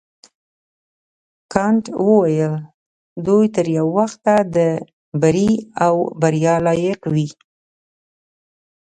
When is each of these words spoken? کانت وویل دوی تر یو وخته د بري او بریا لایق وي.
کانت 1.53 1.85
وویل 2.07 2.53
دوی 3.25 3.45
تر 3.55 3.65
یو 3.77 3.87
وخته 3.97 4.33
د 4.55 4.57
بري 5.21 5.51
او 5.85 5.95
بریا 6.21 6.55
لایق 6.65 6.99
وي. 7.13 7.29